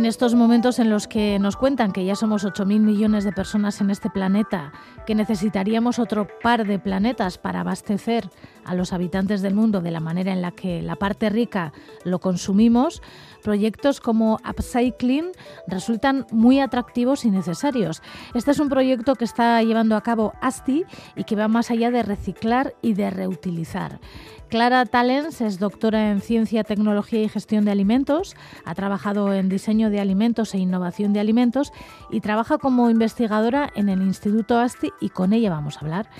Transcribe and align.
En 0.00 0.06
estos 0.06 0.34
momentos 0.34 0.78
en 0.78 0.88
los 0.88 1.06
que 1.06 1.38
nos 1.38 1.58
cuentan 1.58 1.92
que 1.92 2.06
ya 2.06 2.16
somos 2.16 2.46
8.000 2.46 2.80
millones 2.80 3.22
de 3.22 3.32
personas 3.32 3.82
en 3.82 3.90
este 3.90 4.08
planeta, 4.08 4.72
que 5.06 5.14
necesitaríamos 5.14 5.98
otro 5.98 6.26
par 6.42 6.66
de 6.66 6.78
planetas 6.78 7.36
para 7.36 7.60
abastecer 7.60 8.30
a 8.64 8.74
los 8.74 8.94
habitantes 8.94 9.42
del 9.42 9.54
mundo 9.54 9.82
de 9.82 9.90
la 9.90 10.00
manera 10.00 10.32
en 10.32 10.40
la 10.40 10.52
que 10.52 10.80
la 10.80 10.96
parte 10.96 11.28
rica 11.28 11.74
lo 12.02 12.18
consumimos, 12.18 13.02
proyectos 13.40 14.00
como 14.00 14.38
Upcycling 14.48 15.32
resultan 15.66 16.26
muy 16.30 16.60
atractivos 16.60 17.24
y 17.24 17.30
necesarios. 17.30 18.02
Este 18.34 18.52
es 18.52 18.60
un 18.60 18.68
proyecto 18.68 19.14
que 19.16 19.24
está 19.24 19.62
llevando 19.62 19.96
a 19.96 20.02
cabo 20.02 20.32
ASTI 20.40 20.84
y 21.16 21.24
que 21.24 21.36
va 21.36 21.48
más 21.48 21.70
allá 21.70 21.90
de 21.90 22.02
reciclar 22.02 22.74
y 22.82 22.94
de 22.94 23.10
reutilizar. 23.10 24.00
Clara 24.48 24.84
Talens 24.84 25.40
es 25.40 25.60
doctora 25.60 26.10
en 26.10 26.20
Ciencia, 26.20 26.64
Tecnología 26.64 27.22
y 27.22 27.28
Gestión 27.28 27.64
de 27.64 27.70
Alimentos, 27.70 28.34
ha 28.64 28.74
trabajado 28.74 29.32
en 29.32 29.48
diseño 29.48 29.90
de 29.90 30.00
alimentos 30.00 30.54
e 30.54 30.58
innovación 30.58 31.12
de 31.12 31.20
alimentos 31.20 31.72
y 32.10 32.20
trabaja 32.20 32.58
como 32.58 32.90
investigadora 32.90 33.70
en 33.76 33.88
el 33.88 34.02
Instituto 34.02 34.58
ASTI 34.58 34.92
y 35.00 35.10
con 35.10 35.32
ella 35.32 35.50
vamos 35.50 35.76
a 35.76 35.80
hablar. 35.80 36.10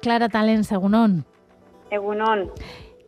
Clara 0.00 0.30
Talens, 0.30 0.72
Egunon. 0.72 1.26
Egunon. 1.90 2.50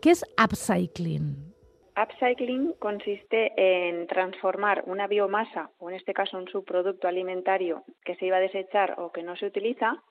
¿Qué 0.03 0.11
es 0.11 0.25
upcycling? 0.43 1.50
Upcycling 1.97 2.75
consiste 2.79 3.53
en 3.57 4.07
transformar 4.07 4.85
una 4.87 5.07
biomasa, 5.07 5.71
o 5.79 5.91
en 5.91 5.97
este 5.97 6.15
caso 6.15 6.39
un 6.39 6.49
subproducto 6.49 7.09
alimentario 7.09 7.85
que 8.05 8.17
se 8.17 8.27
iba 8.27 8.37
a 8.37 8.41
desechar 8.41 8.95
o 8.99 9.13
que 9.13 9.23
no 9.23 9.37
se 9.37 9.47
utiliza, 9.47 10.03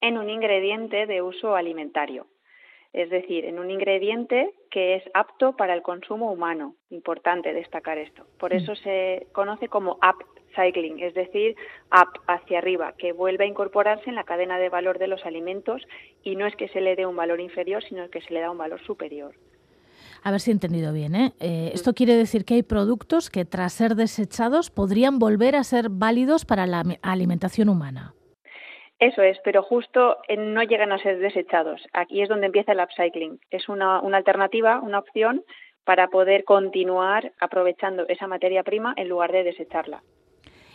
en 0.00 0.18
un 0.18 0.28
ingrediente 0.28 1.06
de 1.06 1.22
uso 1.22 1.56
alimentario 1.56 2.26
es 2.96 3.10
decir, 3.10 3.44
en 3.44 3.58
un 3.58 3.70
ingrediente 3.70 4.54
que 4.70 4.94
es 4.94 5.02
apto 5.12 5.54
para 5.54 5.74
el 5.74 5.82
consumo 5.82 6.32
humano. 6.32 6.76
Importante 6.88 7.52
destacar 7.52 7.98
esto. 7.98 8.26
Por 8.38 8.54
eso 8.54 8.72
mm. 8.72 8.76
se 8.76 9.26
conoce 9.32 9.68
como 9.68 9.98
upcycling, 10.00 11.00
es 11.00 11.12
decir, 11.12 11.56
up 11.92 12.22
hacia 12.26 12.56
arriba, 12.56 12.94
que 12.96 13.12
vuelve 13.12 13.44
a 13.44 13.48
incorporarse 13.48 14.08
en 14.08 14.14
la 14.14 14.24
cadena 14.24 14.58
de 14.58 14.70
valor 14.70 14.98
de 14.98 15.08
los 15.08 15.26
alimentos 15.26 15.86
y 16.22 16.36
no 16.36 16.46
es 16.46 16.56
que 16.56 16.68
se 16.68 16.80
le 16.80 16.96
dé 16.96 17.04
un 17.04 17.16
valor 17.16 17.38
inferior, 17.38 17.84
sino 17.84 18.08
que 18.08 18.22
se 18.22 18.32
le 18.32 18.40
da 18.40 18.50
un 18.50 18.56
valor 18.56 18.80
superior. 18.80 19.34
A 20.26 20.32
ver 20.32 20.40
si 20.40 20.50
he 20.50 20.54
entendido 20.54 20.92
bien. 20.92 21.14
¿eh? 21.14 21.34
Eh, 21.38 21.70
esto 21.72 21.94
quiere 21.94 22.16
decir 22.16 22.44
que 22.44 22.54
hay 22.54 22.64
productos 22.64 23.30
que 23.30 23.44
tras 23.44 23.72
ser 23.72 23.94
desechados 23.94 24.72
podrían 24.72 25.20
volver 25.20 25.54
a 25.54 25.62
ser 25.62 25.86
válidos 25.88 26.44
para 26.44 26.66
la 26.66 26.82
alimentación 27.02 27.68
humana. 27.68 28.12
Eso 28.98 29.22
es, 29.22 29.38
pero 29.44 29.62
justo 29.62 30.16
no 30.36 30.64
llegan 30.64 30.90
a 30.90 30.98
ser 30.98 31.20
desechados. 31.20 31.80
Aquí 31.92 32.22
es 32.22 32.28
donde 32.28 32.46
empieza 32.46 32.72
el 32.72 32.80
upcycling. 32.80 33.38
Es 33.52 33.68
una, 33.68 34.00
una 34.00 34.16
alternativa, 34.16 34.80
una 34.80 34.98
opción 34.98 35.44
para 35.84 36.08
poder 36.08 36.42
continuar 36.42 37.32
aprovechando 37.38 38.08
esa 38.08 38.26
materia 38.26 38.64
prima 38.64 38.94
en 38.96 39.08
lugar 39.08 39.30
de 39.30 39.44
desecharla. 39.44 40.02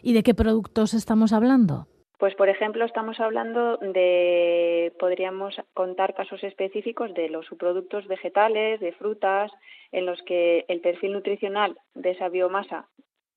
¿Y 0.02 0.14
de 0.14 0.24
qué 0.24 0.34
productos 0.34 0.94
estamos 0.94 1.34
hablando? 1.34 1.88
Pues, 2.22 2.36
por 2.36 2.50
ejemplo, 2.50 2.86
estamos 2.86 3.20
hablando 3.20 3.78
de, 3.78 4.94
podríamos 5.00 5.56
contar 5.74 6.14
casos 6.14 6.44
específicos 6.44 7.12
de 7.16 7.30
los 7.30 7.48
subproductos 7.48 8.06
vegetales, 8.06 8.80
de 8.80 8.92
frutas, 8.92 9.52
en 9.92 10.06
los 10.06 10.22
que 10.22 10.64
el 10.68 10.82
perfil 10.82 11.14
nutricional 11.14 11.80
de 11.96 12.12
esa 12.12 12.30
biomasa 12.30 12.88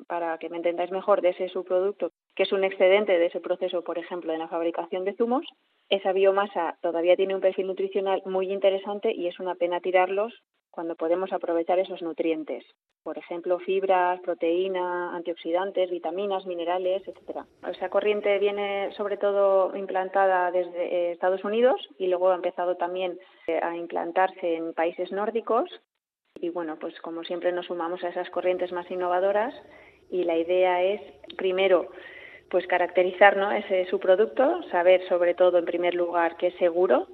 para 0.06 0.36
que 0.36 0.50
me 0.50 0.58
entendáis 0.58 0.90
mejor, 0.90 1.22
de 1.22 1.30
ese 1.30 1.48
subproducto, 1.48 2.10
que 2.36 2.42
es 2.42 2.52
un 2.52 2.62
excedente 2.62 3.18
de 3.18 3.24
ese 3.24 3.40
proceso, 3.40 3.82
por 3.82 3.96
ejemplo, 3.96 4.32
de 4.32 4.38
la 4.38 4.48
fabricación 4.48 5.06
de 5.06 5.14
zumos, 5.14 5.46
esa 5.88 6.12
biomasa 6.12 6.76
todavía 6.82 7.16
tiene 7.16 7.34
un 7.34 7.40
perfil 7.40 7.68
nutricional 7.68 8.20
muy 8.26 8.52
interesante 8.52 9.14
y 9.14 9.28
es 9.28 9.40
una 9.40 9.54
pena 9.54 9.80
tirarlos 9.80 10.34
cuando 10.74 10.96
podemos 10.96 11.32
aprovechar 11.32 11.78
esos 11.78 12.02
nutrientes. 12.02 12.64
Por 13.04 13.16
ejemplo, 13.16 13.60
fibras, 13.60 14.20
proteína, 14.20 15.14
antioxidantes, 15.14 15.88
vitaminas, 15.88 16.46
minerales, 16.46 17.06
etcétera. 17.06 17.46
Esa 17.68 17.88
corriente 17.88 18.38
viene 18.40 18.92
sobre 18.96 19.16
todo 19.16 19.76
implantada 19.76 20.50
desde 20.50 20.82
eh, 20.82 21.12
Estados 21.12 21.44
Unidos 21.44 21.80
y 21.96 22.08
luego 22.08 22.30
ha 22.30 22.34
empezado 22.34 22.76
también 22.76 23.18
eh, 23.46 23.60
a 23.62 23.76
implantarse 23.76 24.56
en 24.56 24.74
países 24.74 25.12
nórdicos 25.12 25.70
y 26.40 26.48
bueno, 26.48 26.76
pues 26.80 27.00
como 27.00 27.22
siempre 27.22 27.52
nos 27.52 27.66
sumamos 27.66 28.02
a 28.02 28.08
esas 28.08 28.28
corrientes 28.30 28.72
más 28.72 28.90
innovadoras 28.90 29.54
y 30.10 30.24
la 30.24 30.36
idea 30.36 30.82
es 30.82 31.00
primero 31.36 31.88
pues 32.50 32.66
caracterizar 32.66 33.38
ese 33.56 33.86
su 33.86 34.00
producto, 34.00 34.62
saber 34.70 35.06
sobre 35.08 35.34
todo 35.34 35.58
en 35.58 35.64
primer 35.64 35.94
lugar 35.94 36.36
que 36.36 36.48
es 36.48 36.54
seguro, 36.56 37.06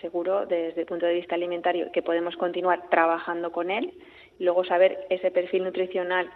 seguro 0.00 0.46
desde 0.46 0.80
el 0.80 0.86
punto 0.86 1.06
de 1.06 1.14
vista 1.14 1.34
alimentario, 1.34 1.92
que 1.92 2.02
podemos 2.02 2.36
continuar 2.36 2.88
trabajando 2.90 3.52
con 3.52 3.70
él, 3.70 3.92
luego 4.38 4.64
saber 4.64 5.06
ese 5.10 5.30
perfil 5.30 5.64
nutricional 5.64 6.30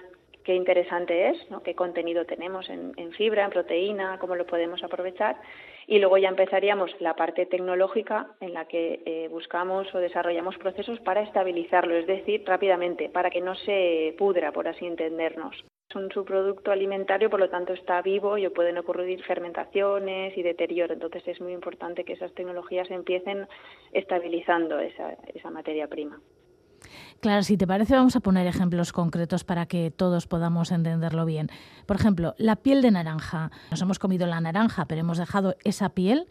qué 0.44 0.54
interesante 0.54 1.28
es, 1.28 1.38
qué 1.64 1.74
contenido 1.74 2.24
tenemos 2.24 2.68
en, 2.68 3.12
fibra, 3.12 3.44
en 3.44 3.50
proteína, 3.50 4.18
cómo 4.18 4.34
lo 4.34 4.46
podemos 4.46 4.82
aprovechar. 4.82 5.36
Y 5.86 5.98
luego 5.98 6.18
ya 6.18 6.28
empezaríamos 6.28 6.90
la 7.00 7.14
parte 7.14 7.46
tecnológica 7.46 8.28
en 8.40 8.54
la 8.54 8.66
que 8.66 9.02
eh, 9.04 9.28
buscamos 9.28 9.92
o 9.94 9.98
desarrollamos 9.98 10.56
procesos 10.58 11.00
para 11.00 11.22
estabilizarlo, 11.22 11.96
es 11.96 12.06
decir, 12.06 12.42
rápidamente, 12.46 13.08
para 13.08 13.30
que 13.30 13.40
no 13.40 13.54
se 13.54 14.14
pudra, 14.16 14.52
por 14.52 14.68
así 14.68 14.86
entendernos. 14.86 15.64
Es 15.92 15.97
un 15.97 16.10
subproducto 16.10 16.70
alimentario, 16.70 17.28
por 17.28 17.38
lo 17.38 17.50
tanto 17.50 17.75
está 17.75 18.00
vivo 18.00 18.38
y 18.38 18.48
pueden 18.48 18.78
ocurrir 18.78 19.22
fermentaciones 19.25 20.34
y 20.38 20.42
deterioro. 20.42 20.94
Entonces 20.94 21.22
es 21.26 21.38
muy 21.38 21.53
importante 21.53 22.03
que 22.04 22.14
esas 22.14 22.32
tecnologías 22.32 22.91
empiecen 22.91 23.47
estabilizando 23.92 24.78
esa, 24.78 25.12
esa 25.34 25.50
materia 25.50 25.88
prima. 25.88 26.19
Claro, 27.20 27.42
si 27.42 27.58
te 27.58 27.66
parece, 27.66 27.94
vamos 27.94 28.16
a 28.16 28.20
poner 28.20 28.47
ejemplos 28.47 28.94
concretos 28.94 29.44
para 29.44 29.66
que 29.66 29.91
todos 29.91 30.26
podamos 30.26 30.72
entenderlo 30.72 31.26
bien. 31.26 31.48
Por 31.86 31.97
ejemplo, 31.97 32.32
la 32.38 32.56
piel 32.56 32.81
de 32.81 32.91
naranja. 32.91 33.50
Nos 33.70 33.82
hemos 33.82 33.98
comido 33.98 34.26
la 34.26 34.41
naranja, 34.41 34.86
pero 34.86 35.02
hemos 35.02 35.19
dejado 35.19 35.56
esa 35.62 35.91
piel. 35.91 36.25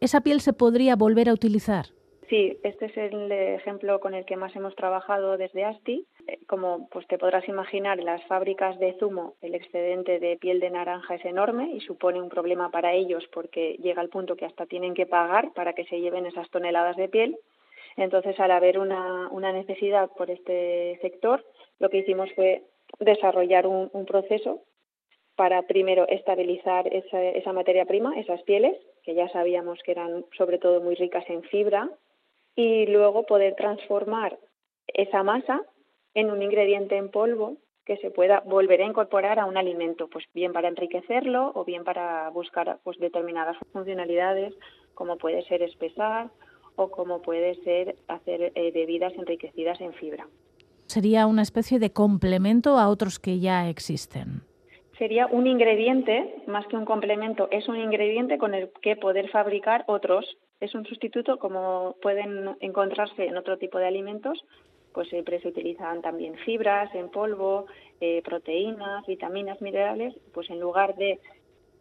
¿Esa 0.00 0.20
piel 0.20 0.40
se 0.40 0.52
podría 0.52 0.94
volver 0.94 1.28
a 1.28 1.32
utilizar? 1.32 1.86
Sí, 2.28 2.56
este 2.62 2.86
es 2.86 2.96
el 2.96 3.30
ejemplo 3.32 3.98
con 3.98 4.14
el 4.14 4.24
que 4.24 4.36
más 4.36 4.54
hemos 4.54 4.76
trabajado 4.76 5.36
desde 5.36 5.64
ASTI. 5.64 6.06
Eh, 6.26 6.38
como 6.46 6.88
pues 6.88 7.06
te 7.08 7.18
podrás 7.18 7.48
imaginar, 7.48 7.98
en 7.98 8.06
las 8.06 8.24
fábricas 8.26 8.78
de 8.78 8.94
zumo 8.98 9.34
el 9.40 9.54
excedente 9.54 10.20
de 10.20 10.36
piel 10.36 10.60
de 10.60 10.70
naranja 10.70 11.16
es 11.16 11.24
enorme 11.24 11.70
y 11.72 11.80
supone 11.80 12.20
un 12.20 12.28
problema 12.28 12.70
para 12.70 12.92
ellos 12.92 13.24
porque 13.32 13.76
llega 13.82 14.00
al 14.00 14.08
punto 14.08 14.36
que 14.36 14.46
hasta 14.46 14.66
tienen 14.66 14.94
que 14.94 15.06
pagar 15.06 15.52
para 15.52 15.72
que 15.72 15.84
se 15.86 16.00
lleven 16.00 16.26
esas 16.26 16.48
toneladas 16.50 16.96
de 16.96 17.08
piel. 17.08 17.38
Entonces, 17.96 18.38
al 18.40 18.50
haber 18.50 18.78
una, 18.78 19.28
una 19.30 19.52
necesidad 19.52 20.10
por 20.16 20.30
este 20.30 20.98
sector, 21.02 21.44
lo 21.78 21.90
que 21.90 21.98
hicimos 21.98 22.30
fue 22.34 22.62
desarrollar 22.98 23.66
un, 23.66 23.90
proceso 24.06 24.62
para 25.36 25.62
primero 25.62 26.06
estabilizar 26.08 26.92
esa, 26.92 27.22
esa, 27.22 27.52
materia 27.52 27.84
prima, 27.84 28.18
esas 28.18 28.42
pieles, 28.42 28.76
que 29.02 29.14
ya 29.14 29.28
sabíamos 29.30 29.78
que 29.82 29.92
eran 29.92 30.24
sobre 30.36 30.58
todo 30.58 30.80
muy 30.80 30.94
ricas 30.94 31.24
en 31.28 31.42
fibra, 31.42 31.90
y 32.54 32.86
luego 32.86 33.24
poder 33.24 33.54
transformar 33.56 34.38
esa 34.86 35.22
masa 35.22 35.62
en 36.14 36.30
un 36.30 36.42
ingrediente 36.42 36.96
en 36.96 37.10
polvo 37.10 37.56
que 37.84 37.96
se 37.96 38.10
pueda 38.10 38.40
volver 38.46 38.80
a 38.82 38.86
incorporar 38.86 39.38
a 39.38 39.46
un 39.46 39.56
alimento, 39.56 40.08
pues 40.08 40.24
bien 40.34 40.52
para 40.52 40.68
enriquecerlo 40.68 41.52
o 41.54 41.64
bien 41.64 41.84
para 41.84 42.30
buscar 42.30 42.78
pues 42.84 42.98
determinadas 42.98 43.56
funcionalidades, 43.72 44.54
como 44.94 45.16
puede 45.16 45.42
ser 45.44 45.62
espesar 45.62 46.30
o 46.76 46.90
como 46.90 47.22
puede 47.22 47.56
ser 47.64 47.96
hacer 48.08 48.52
eh, 48.54 48.70
bebidas 48.72 49.12
enriquecidas 49.14 49.80
en 49.80 49.92
fibra. 49.94 50.26
Sería 50.86 51.26
una 51.26 51.42
especie 51.42 51.78
de 51.78 51.92
complemento 51.92 52.78
a 52.78 52.88
otros 52.88 53.18
que 53.18 53.40
ya 53.40 53.68
existen. 53.68 54.42
Sería 54.98 55.26
un 55.26 55.46
ingrediente, 55.46 56.42
más 56.46 56.66
que 56.66 56.76
un 56.76 56.84
complemento, 56.84 57.48
es 57.50 57.66
un 57.66 57.76
ingrediente 57.76 58.38
con 58.38 58.54
el 58.54 58.70
que 58.82 58.94
poder 58.94 59.30
fabricar 59.30 59.84
otros. 59.88 60.24
Es 60.60 60.74
un 60.74 60.84
sustituto 60.84 61.38
como 61.38 61.96
pueden 62.02 62.56
encontrarse 62.60 63.24
en 63.24 63.36
otro 63.36 63.58
tipo 63.58 63.78
de 63.78 63.86
alimentos, 63.86 64.44
pues 64.92 65.08
siempre 65.08 65.40
se 65.40 65.48
utilizan 65.48 66.02
también 66.02 66.36
fibras 66.44 66.94
en 66.94 67.08
polvo, 67.08 67.66
eh, 68.00 68.22
proteínas, 68.24 69.06
vitaminas, 69.06 69.60
minerales, 69.60 70.14
pues 70.32 70.50
en 70.50 70.60
lugar 70.60 70.96
de 70.96 71.20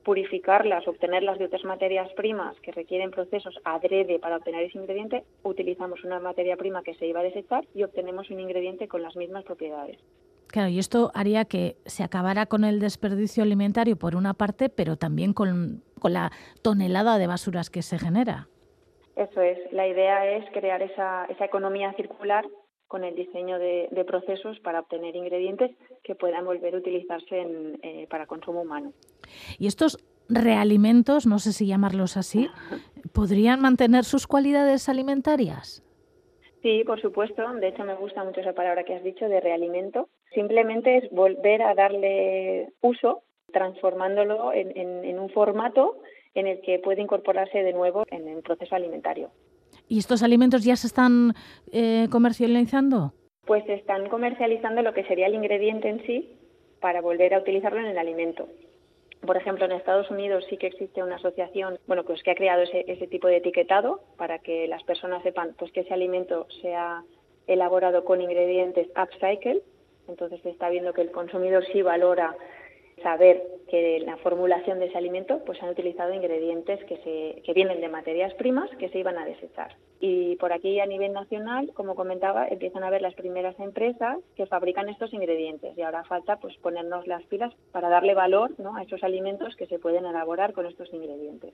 purificarlas, 0.03 0.87
obtenerlas 0.87 1.37
de 1.37 1.45
otras 1.45 1.63
materias 1.63 2.11
primas 2.13 2.59
que 2.61 2.71
requieren 2.71 3.11
procesos 3.11 3.55
adrede 3.63 4.19
para 4.19 4.37
obtener 4.37 4.63
ese 4.63 4.77
ingrediente, 4.77 5.23
utilizamos 5.43 6.03
una 6.03 6.19
materia 6.19 6.57
prima 6.57 6.83
que 6.83 6.95
se 6.95 7.05
iba 7.05 7.19
a 7.19 7.23
desechar 7.23 7.65
y 7.75 7.83
obtenemos 7.83 8.29
un 8.29 8.39
ingrediente 8.39 8.87
con 8.87 9.01
las 9.03 9.15
mismas 9.15 9.43
propiedades. 9.43 9.99
Claro, 10.47 10.69
y 10.69 10.79
esto 10.79 11.11
haría 11.13 11.45
que 11.45 11.77
se 11.85 12.03
acabara 12.03 12.45
con 12.45 12.65
el 12.65 12.79
desperdicio 12.79 13.43
alimentario 13.43 13.95
por 13.95 14.15
una 14.15 14.33
parte, 14.33 14.67
pero 14.69 14.97
también 14.97 15.33
con, 15.33 15.81
con 15.99 16.13
la 16.13 16.31
tonelada 16.61 17.17
de 17.17 17.27
basuras 17.27 17.69
que 17.69 17.81
se 17.81 17.97
genera. 17.97 18.49
Eso 19.15 19.41
es, 19.41 19.57
la 19.71 19.87
idea 19.87 20.25
es 20.25 20.49
crear 20.51 20.81
esa, 20.81 21.25
esa 21.25 21.45
economía 21.45 21.93
circular 21.93 22.45
con 22.91 23.05
el 23.05 23.15
diseño 23.15 23.57
de, 23.57 23.87
procesos 24.05 24.59
para 24.59 24.81
obtener 24.81 25.15
ingredientes 25.15 25.71
que 26.03 26.13
puedan 26.13 26.43
volver 26.43 26.75
a 26.75 26.79
utilizarse 26.79 27.47
eh, 27.83 28.05
para 28.09 28.25
consumo 28.25 28.61
humano. 28.61 28.91
¿Y 29.57 29.67
estos 29.67 29.97
realimentos, 30.27 31.25
no 31.25 31.39
sé 31.39 31.53
si 31.53 31.67
llamarlos 31.67 32.17
así, 32.17 32.49
podrían 33.13 33.61
mantener 33.61 34.03
sus 34.03 34.27
cualidades 34.27 34.89
alimentarias? 34.89 35.81
Sí, 36.61 36.83
por 36.85 37.01
supuesto. 37.01 37.41
De 37.53 37.69
hecho, 37.69 37.85
me 37.85 37.95
gusta 37.95 38.25
mucho 38.25 38.41
esa 38.41 38.53
palabra 38.53 38.83
que 38.83 38.95
has 38.95 39.03
dicho 39.03 39.25
de 39.29 39.39
realimento, 39.39 40.09
Simplemente 40.33 40.97
es 40.97 41.11
volver 41.11 41.61
a 41.61 41.75
darle 41.75 42.69
uso, 42.81 43.23
transformándolo 43.51 44.53
en, 44.53 45.19
un 45.19 45.29
formato 45.29 45.97
en 46.33 46.47
el 46.47 46.61
que 46.61 46.79
puede 46.79 47.01
incorporarse 47.01 47.63
de 47.63 47.73
nuevo 47.73 48.05
en 48.09 48.29
el 48.29 48.41
proceso 48.41 48.75
alimentario. 48.75 49.31
¿Y 49.91 49.99
estos 49.99 50.23
alimentos 50.23 50.63
ya 50.63 50.77
se 50.77 50.87
están 50.87 51.33
eh, 51.73 52.07
comercializando? 52.09 53.11
Pues 53.45 53.65
se 53.65 53.73
están 53.73 54.07
comercializando 54.07 54.81
lo 54.83 54.93
que 54.93 55.03
sería 55.03 55.27
el 55.27 55.35
ingrediente 55.35 55.89
en 55.89 56.01
sí 56.05 56.29
para 56.79 57.01
volver 57.01 57.33
a 57.33 57.39
utilizarlo 57.39 57.81
en 57.81 57.87
el 57.87 57.97
alimento. 57.97 58.47
Por 59.27 59.35
ejemplo, 59.35 59.65
en 59.65 59.73
Estados 59.73 60.09
Unidos 60.09 60.45
sí 60.49 60.55
que 60.55 60.67
existe 60.67 61.03
una 61.03 61.17
asociación, 61.17 61.77
bueno, 61.87 62.05
pues 62.05 62.23
que 62.23 62.31
ha 62.31 62.35
creado 62.35 62.61
ese, 62.61 62.85
ese 62.87 63.05
tipo 63.07 63.27
de 63.27 63.35
etiquetado 63.35 63.99
para 64.15 64.39
que 64.39 64.65
las 64.69 64.81
personas 64.83 65.23
sepan 65.23 65.55
pues 65.59 65.73
que 65.73 65.81
ese 65.81 65.93
alimento 65.93 66.47
sea 66.61 67.03
elaborado 67.47 68.05
con 68.05 68.21
ingredientes 68.21 68.87
upcycle. 68.95 69.61
Entonces 70.07 70.39
se 70.41 70.51
está 70.51 70.69
viendo 70.69 70.93
que 70.93 71.01
el 71.01 71.11
consumidor 71.11 71.65
sí 71.73 71.81
valora 71.81 72.33
saber 73.01 73.43
que 73.71 73.97
en 73.97 74.05
la 74.05 74.17
formulación 74.17 74.79
de 74.79 74.87
ese 74.87 74.97
alimento 74.97 75.39
pues 75.45 75.61
han 75.63 75.69
utilizado 75.69 76.13
ingredientes 76.13 76.83
que, 76.85 76.97
se, 76.97 77.41
que 77.41 77.53
vienen 77.53 77.79
de 77.79 77.87
materias 77.87 78.33
primas 78.33 78.69
que 78.77 78.89
se 78.89 78.99
iban 78.99 79.17
a 79.17 79.25
desechar. 79.25 79.77
Y 79.99 80.35
por 80.37 80.51
aquí 80.51 80.79
a 80.79 80.85
nivel 80.85 81.13
nacional, 81.13 81.71
como 81.73 81.95
comentaba, 81.95 82.47
empiezan 82.47 82.83
a 82.83 82.89
ver 82.89 83.01
las 83.01 83.13
primeras 83.13 83.57
empresas 83.59 84.17
que 84.35 84.45
fabrican 84.45 84.89
estos 84.89 85.13
ingredientes 85.13 85.77
y 85.77 85.81
ahora 85.81 86.03
falta 86.03 86.37
pues 86.37 86.57
ponernos 86.57 87.07
las 87.07 87.23
pilas 87.23 87.53
para 87.71 87.87
darle 87.87 88.13
valor 88.13 88.51
¿no? 88.59 88.75
a 88.75 88.83
esos 88.83 89.03
alimentos 89.03 89.55
que 89.55 89.67
se 89.67 89.79
pueden 89.79 90.05
elaborar 90.05 90.53
con 90.53 90.65
estos 90.65 90.91
ingredientes. 90.93 91.53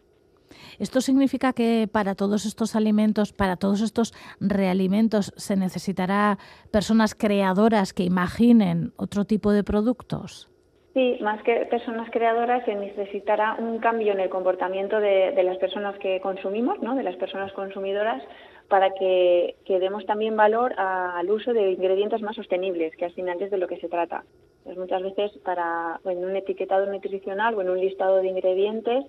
¿Esto 0.79 1.01
significa 1.01 1.53
que 1.53 1.89
para 1.91 2.15
todos 2.15 2.45
estos 2.45 2.75
alimentos, 2.75 3.33
para 3.33 3.57
todos 3.57 3.81
estos 3.81 4.13
realimentos, 4.39 5.33
se 5.35 5.55
necesitará 5.55 6.39
personas 6.71 7.15
creadoras 7.15 7.93
que 7.93 8.03
imaginen 8.03 8.93
otro 8.95 9.25
tipo 9.25 9.51
de 9.51 9.63
productos? 9.63 10.49
Sí, 10.97 11.19
más 11.21 11.43
que 11.43 11.53
personas 11.67 12.09
creadoras 12.09 12.65
se 12.65 12.73
necesitará 12.73 13.55
un 13.59 13.77
cambio 13.77 14.13
en 14.13 14.19
el 14.19 14.29
comportamiento 14.29 14.99
de, 14.99 15.31
las 15.43 15.59
personas 15.59 15.95
que 15.99 16.19
consumimos, 16.21 16.81
¿no? 16.81 16.95
de 16.95 17.03
las 17.03 17.15
personas 17.17 17.53
consumidoras, 17.53 18.23
para 18.67 18.89
que, 18.95 19.55
demos 19.67 20.07
también 20.07 20.35
valor 20.35 20.73
al 20.75 21.29
uso 21.29 21.53
de 21.53 21.73
ingredientes 21.73 22.23
más 22.23 22.35
sostenibles, 22.35 22.95
que 22.95 23.05
al 23.05 23.13
final 23.13 23.39
es 23.39 23.51
de 23.51 23.59
lo 23.59 23.67
que 23.67 23.77
se 23.77 23.89
trata. 23.89 24.23
Pues 24.63 24.75
muchas 24.75 25.03
veces 25.03 25.31
para 25.45 25.99
en 26.03 26.25
un 26.25 26.35
etiquetado 26.35 26.87
nutricional 26.87 27.53
o 27.53 27.61
en 27.61 27.69
un 27.69 27.79
listado 27.79 28.17
de 28.17 28.29
ingredientes 28.29 29.05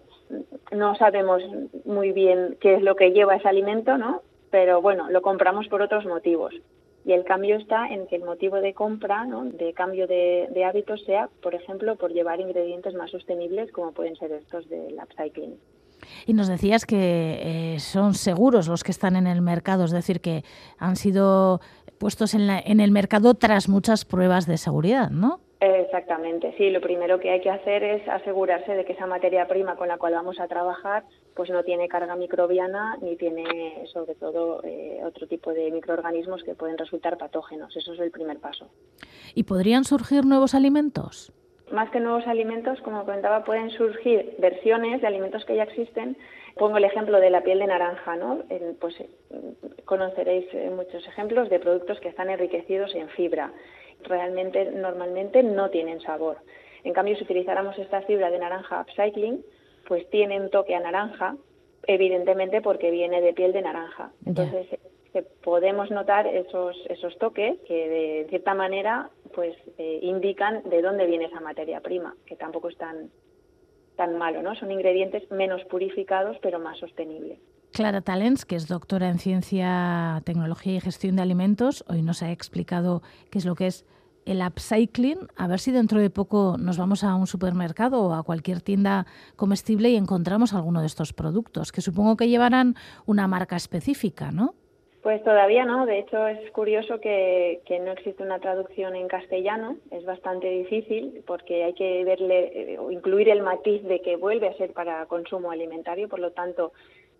no 0.71 0.95
sabemos 0.97 1.43
muy 1.87 2.13
bien 2.13 2.59
qué 2.61 2.75
es 2.75 2.83
lo 2.83 2.97
que 2.97 3.13
lleva 3.13 3.37
ese 3.37 3.49
alimento, 3.49 3.97
¿no? 3.97 4.21
Pero 4.51 4.83
bueno, 4.83 5.09
lo 5.09 5.23
compramos 5.23 5.69
por 5.69 5.81
otros 5.81 6.05
motivos. 6.05 6.53
Y 7.09 7.15
el 7.15 7.25
cambio 7.25 7.57
está 7.57 7.89
en 7.89 8.07
que 8.07 8.17
el 8.17 8.25
motivo 8.25 8.57
de 8.57 8.75
compra, 8.75 9.25
¿no? 9.25 9.43
de 9.47 9.73
cambio 9.73 10.07
de, 10.07 10.63
hábitos, 10.63 11.03
sea, 11.07 11.31
por 11.43 11.55
ejemplo, 11.55 11.97
por 11.97 12.13
llevar 12.13 12.39
ingredientes 12.39 12.93
más 12.93 13.11
sostenibles, 13.11 13.73
como 13.73 13.93
pueden 13.93 14.15
ser 14.17 14.31
estos 14.33 14.69
del 14.69 14.99
upcycling. 15.03 15.57
Y 16.27 16.35
nos 16.35 16.49
decías 16.49 16.85
que 16.85 17.77
eh, 17.77 17.81
son 17.81 18.13
seguros 18.13 18.69
los 18.69 18.85
que 18.85 18.91
están 18.91 19.17
en 19.17 19.27
el 19.27 19.41
mercado, 19.41 19.87
es 19.87 19.91
decir, 19.91 20.21
que 20.21 20.45
han 20.77 20.97
sido 20.97 21.63
puestos 21.97 22.35
en, 22.35 22.51
en 22.51 22.79
el 22.79 22.91
mercado 22.91 23.33
tras 23.33 23.71
muchas 23.71 24.05
pruebas 24.05 24.47
de 24.47 24.59
seguridad, 24.59 25.09
¿no? 25.09 25.41
Exactamente, 25.61 26.55
sí. 26.57 26.71
Lo 26.71 26.81
primero 26.81 27.19
que 27.19 27.31
hay 27.31 27.41
que 27.41 27.51
hacer 27.51 27.83
es 27.83 28.07
asegurarse 28.09 28.75
de 28.75 28.85
que 28.85 28.93
esa 28.93 29.07
materia 29.07 29.49
prima 29.49 29.75
con 29.75 29.89
la 29.89 29.99
cual 29.99 30.15
vamos 30.15 30.39
a 30.39 30.47
trabajar 30.47 31.05
pues 31.35 31.51
no 31.51 31.65
tiene 31.65 31.89
carga 31.89 32.15
microbiana 32.15 32.97
ni 33.01 33.17
tiene 33.17 33.85
sobre 33.93 34.15
todo 34.15 34.63
eh, 34.65 35.01
otro 35.05 35.27
tipo 35.27 35.53
de 35.53 35.71
microorganismos 35.73 36.45
que 36.45 36.55
pueden 36.55 36.79
resultar 36.79 37.19
patógenos. 37.19 37.77
Eso 37.77 37.93
es 37.93 38.01
el 38.01 38.13
primer 38.13 38.39
paso. 38.39 38.69
¿Y 39.35 39.45
podrían 39.45 39.85
surgir 39.85 40.25
nuevos 40.25 40.55
alimentos? 40.55 41.33
Más 41.73 41.91
que 41.91 42.01
nuevos 42.01 42.27
alimentos, 42.27 42.81
como 42.81 43.05
comentaba, 43.05 43.45
pueden 43.45 43.71
surgir 43.71 44.37
versiones 44.39 45.01
de 45.01 45.07
alimentos 45.07 45.45
que 45.45 45.57
ya 45.57 45.65
existen. 45.65 46.17
Pongo 46.55 46.79
el 46.79 46.85
ejemplo 46.85 47.21
de 47.21 47.31
la 47.31 47.43
piel 47.43 47.59
de 47.59 47.67
naranja, 47.67 48.17
¿no? 48.17 48.43
pues 48.81 48.95
conoceréis 49.85 50.47
eh, 50.53 50.71
muchos 50.75 51.07
ejemplos 51.07 51.51
de 51.51 51.59
productos 51.59 52.01
que 52.01 52.09
están 52.09 52.31
enriquecidos 52.31 52.95
en 52.95 53.09
fibra 53.11 53.53
realmente 54.03 54.71
normalmente 54.71 55.43
no 55.43 55.71
tienen 55.71 56.01
sabor. 56.01 56.39
En 56.85 56.93
cambio, 56.93 57.17
si 57.17 57.25
utilizáramos 57.25 57.79
esta 57.79 58.03
fibra 58.03 58.31
de 58.31 58.39
naranja 58.39 58.81
upcycling, 58.81 59.45
pues 59.87 60.09
tiene 60.11 60.41
un 60.41 60.51
toque 60.51 60.75
a 60.75 60.81
naranja, 60.81 61.37
evidentemente 61.87 62.61
porque 62.61 62.91
viene 62.91 63.21
de 63.21 63.33
piel 63.33 63.53
de 63.53 63.63
naranja. 63.63 64.13
Entonces, 64.27 64.67
podemos 65.43 65.91
notar 65.91 66.27
esos, 66.27 66.77
esos 66.89 67.17
toques 67.19 67.59
que 67.67 67.89
de 67.89 68.27
cierta 68.29 68.55
manera 68.55 69.11
pues 69.35 69.57
eh, 69.79 69.99
indican 70.03 70.69
de 70.69 70.83
dónde 70.83 71.07
viene 71.07 71.27
esa 71.27 71.41
materia 71.41 71.81
prima, 71.81 72.15
que 72.27 72.37
tampoco 72.37 72.69
es 72.69 72.77
tan, 72.77 73.11
tan 73.97 74.17
malo, 74.19 74.43
¿no? 74.43 74.55
Son 74.55 74.71
ingredientes 74.71 75.31
menos 75.31 75.65
purificados 75.65 76.37
pero 76.41 76.59
más 76.59 76.79
sostenibles. 76.79 77.39
Clara 77.73 78.01
Talens, 78.01 78.45
que 78.45 78.57
es 78.57 78.67
doctora 78.67 79.09
en 79.09 79.19
Ciencia, 79.19 80.21
Tecnología 80.25 80.75
y 80.75 80.81
Gestión 80.81 81.17
de 81.17 81.23
Alimentos, 81.23 81.85
hoy 81.89 82.03
nos 82.03 82.23
ha 82.23 82.33
explicado 82.33 83.03
qué 83.31 83.39
es 83.39 83.45
lo 83.45 83.55
que 83.55 83.67
es 83.67 83.87
el 84.27 84.43
upcycling. 84.43 85.19
A 85.37 85.49
ver 85.49 85.59
si 85.59 85.73
dentro 85.73 86.01
de 86.01 86.11
poco 86.11 86.57
nos 86.59 86.79
vamos 86.79 87.05
a 87.05 87.15
un 87.15 87.27
supermercado 87.27 88.03
o 88.03 88.15
a 88.15 88.23
cualquier 88.23 88.61
tienda 88.61 89.07
comestible 89.37 89.91
y 89.91 89.97
encontramos 89.97 90.55
alguno 90.55 90.81
de 90.81 90.87
estos 90.87 91.13
productos, 91.13 91.73
que 91.73 91.81
supongo 91.81 92.17
que 92.17 92.29
llevarán 92.29 92.75
una 93.07 93.27
marca 93.27 93.57
específica, 93.57 94.31
¿no? 94.33 94.55
Pues 95.03 95.23
todavía 95.23 95.65
no, 95.65 95.87
de 95.87 96.01
hecho 96.01 96.27
es 96.27 96.51
curioso 96.51 97.01
que, 97.01 97.61
que, 97.65 97.79
no 97.79 97.93
existe 97.93 98.23
una 98.23 98.41
traducción 98.41 98.97
en 98.97 99.07
castellano, 99.07 99.77
es 99.93 100.05
bastante 100.05 100.51
difícil 100.51 101.23
porque 101.25 101.65
hay 101.65 101.73
que 101.75 102.05
verle 102.05 102.75
eh, 102.75 102.79
o 102.79 102.91
incluir 102.91 103.29
el 103.29 103.41
matiz 103.41 103.83
de 103.85 104.01
que 104.01 104.17
vuelve 104.17 104.49
a 104.49 104.57
ser 104.57 104.73
para 104.73 105.07
consumo 105.07 105.53
alimentario, 105.53 106.09
por 106.09 106.19
lo 106.19 106.33
tanto 106.33 106.73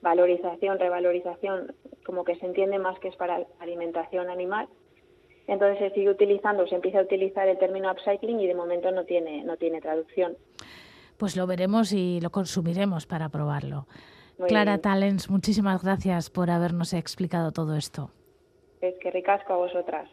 valorización, 0.03 0.79
revalorización, 0.79 1.75
como 2.05 2.25
que 2.25 2.37
se 2.37 2.47
entiende 2.47 2.79
más 2.79 2.99
que 3.01 3.09
es 3.09 3.17
para 3.17 3.47
alimentación 3.59 4.31
animal. 4.31 4.69
Entonces 5.47 5.79
se 5.79 5.91
sigue 5.95 6.11
utilizando, 6.11 6.67
se 6.67 6.75
empieza 6.75 6.99
a 6.99 7.03
utilizar 7.03 7.49
el 7.49 7.59
término 7.59 7.91
upcycling 7.91 8.41
y 8.41 8.47
de 8.47 8.55
momento 8.55 8.91
no 8.91 9.05
tiene, 9.05 9.43
no 9.45 9.57
tiene 9.57 9.81
traducción. 9.81 10.37
Pues 11.17 11.37
lo 11.37 11.47
veremos 11.47 11.93
y 11.93 12.21
lo 12.21 12.31
consumiremos 12.31 13.07
para 13.07 13.29
probarlo. 13.29 13.87
Clara 14.47 14.79
Talens, 14.79 15.31
muchísimas 15.31 15.83
gracias 15.83 16.31
por 16.31 16.51
habernos 16.51 16.93
explicado 16.93 17.51
todo 17.51 17.75
esto. 17.75 18.11
Es 18.81 18.95
que 19.01 19.11
ricasco 19.11 19.53
a 19.53 19.57
vosotras. 19.57 20.09